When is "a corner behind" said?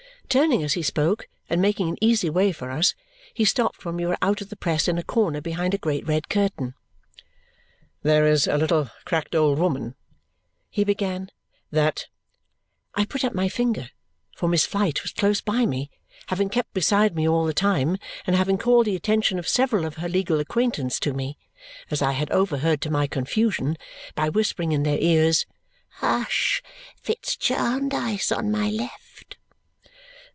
4.97-5.73